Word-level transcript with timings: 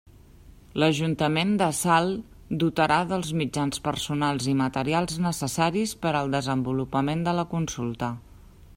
L'Ajuntament 0.83 1.51
de 1.61 1.67
Salt 1.79 2.55
dotarà 2.63 2.97
dels 3.11 3.29
mitjans 3.43 3.83
personals 3.89 4.49
i 4.55 4.57
materials 4.65 5.23
necessaris 5.29 5.97
per 6.07 6.15
al 6.23 6.37
desenvolupament 6.39 7.27
de 7.29 7.37
la 7.43 7.49
consulta. 7.57 8.15